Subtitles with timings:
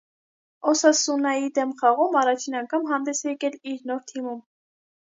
[0.71, 4.47] «Օսասունայի» դեմ խաղում առաջին անգամ հանդես է եկել իր նոր թիմում։